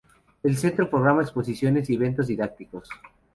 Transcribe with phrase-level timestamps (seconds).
[0.41, 2.89] El centro programa exposiciones y eventos didácticos.